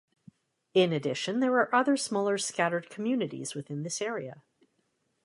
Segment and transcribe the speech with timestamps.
[0.73, 4.41] In addition there are other smaller scattered communities within this area.